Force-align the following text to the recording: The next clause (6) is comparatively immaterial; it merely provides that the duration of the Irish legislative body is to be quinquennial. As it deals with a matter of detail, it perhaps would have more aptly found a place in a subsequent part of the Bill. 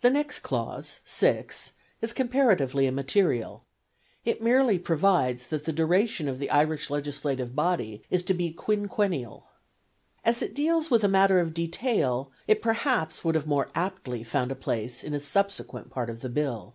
The 0.00 0.10
next 0.10 0.40
clause 0.40 0.98
(6) 1.04 1.74
is 2.02 2.12
comparatively 2.12 2.88
immaterial; 2.88 3.62
it 4.24 4.42
merely 4.42 4.80
provides 4.80 5.46
that 5.46 5.64
the 5.64 5.72
duration 5.72 6.26
of 6.28 6.40
the 6.40 6.50
Irish 6.50 6.90
legislative 6.90 7.54
body 7.54 8.02
is 8.10 8.24
to 8.24 8.34
be 8.34 8.52
quinquennial. 8.52 9.44
As 10.24 10.42
it 10.42 10.54
deals 10.56 10.90
with 10.90 11.04
a 11.04 11.06
matter 11.08 11.38
of 11.38 11.54
detail, 11.54 12.32
it 12.48 12.62
perhaps 12.62 13.22
would 13.22 13.36
have 13.36 13.46
more 13.46 13.70
aptly 13.76 14.24
found 14.24 14.50
a 14.50 14.56
place 14.56 15.04
in 15.04 15.14
a 15.14 15.20
subsequent 15.20 15.88
part 15.88 16.10
of 16.10 16.18
the 16.18 16.28
Bill. 16.30 16.74